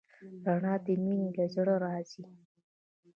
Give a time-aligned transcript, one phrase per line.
[0.45, 2.23] رڼا د مینې له زړه راځي.